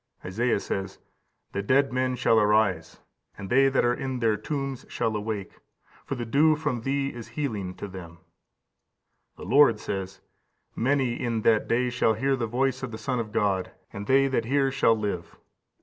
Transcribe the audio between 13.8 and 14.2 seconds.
and